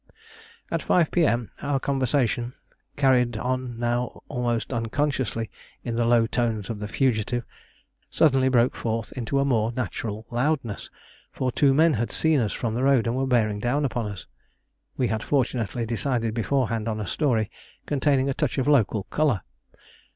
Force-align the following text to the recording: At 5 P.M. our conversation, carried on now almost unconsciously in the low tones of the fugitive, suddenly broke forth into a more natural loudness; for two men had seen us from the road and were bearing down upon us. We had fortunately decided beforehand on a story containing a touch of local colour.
At 0.71 0.81
5 0.81 1.11
P.M. 1.11 1.51
our 1.61 1.79
conversation, 1.79 2.53
carried 2.95 3.37
on 3.37 3.77
now 3.77 4.23
almost 4.29 4.73
unconsciously 4.73 5.51
in 5.83 5.93
the 5.95 6.05
low 6.07 6.25
tones 6.25 6.71
of 6.71 6.79
the 6.79 6.87
fugitive, 6.87 7.43
suddenly 8.09 8.49
broke 8.49 8.75
forth 8.75 9.11
into 9.11 9.37
a 9.37 9.45
more 9.45 9.71
natural 9.71 10.25
loudness; 10.31 10.89
for 11.31 11.51
two 11.51 11.75
men 11.75 11.93
had 11.93 12.11
seen 12.11 12.39
us 12.39 12.51
from 12.53 12.73
the 12.73 12.81
road 12.81 13.05
and 13.05 13.15
were 13.15 13.27
bearing 13.27 13.59
down 13.59 13.85
upon 13.85 14.07
us. 14.07 14.25
We 14.97 15.09
had 15.09 15.21
fortunately 15.21 15.85
decided 15.85 16.33
beforehand 16.33 16.87
on 16.87 16.99
a 16.99 17.05
story 17.05 17.51
containing 17.85 18.27
a 18.27 18.33
touch 18.33 18.57
of 18.57 18.67
local 18.67 19.03
colour. 19.11 19.41